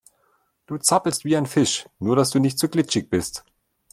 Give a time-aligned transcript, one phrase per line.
[0.65, 3.45] Du zappelst wie ein Fisch, nur dass du nicht so glitschig bist.